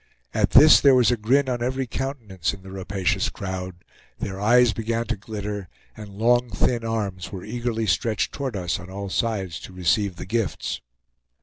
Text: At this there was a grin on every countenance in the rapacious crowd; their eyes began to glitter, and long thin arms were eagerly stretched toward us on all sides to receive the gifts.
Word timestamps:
At 0.33 0.49
this 0.49 0.81
there 0.81 0.95
was 0.95 1.11
a 1.11 1.15
grin 1.15 1.47
on 1.47 1.61
every 1.61 1.85
countenance 1.85 2.55
in 2.55 2.63
the 2.63 2.71
rapacious 2.71 3.29
crowd; 3.29 3.85
their 4.17 4.41
eyes 4.41 4.73
began 4.73 5.05
to 5.05 5.15
glitter, 5.15 5.69
and 5.95 6.09
long 6.17 6.49
thin 6.49 6.83
arms 6.83 7.31
were 7.31 7.45
eagerly 7.45 7.85
stretched 7.85 8.31
toward 8.33 8.55
us 8.55 8.79
on 8.79 8.89
all 8.89 9.09
sides 9.11 9.59
to 9.59 9.73
receive 9.73 10.15
the 10.15 10.25
gifts. 10.25 10.81